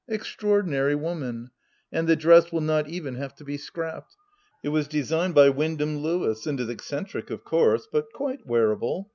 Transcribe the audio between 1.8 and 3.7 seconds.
And the dress will not even have to be